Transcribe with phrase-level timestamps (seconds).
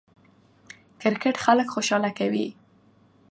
[1.01, 2.47] کرکټ خلک خوشحاله کوي.